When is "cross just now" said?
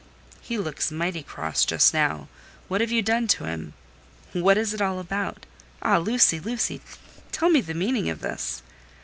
1.21-2.27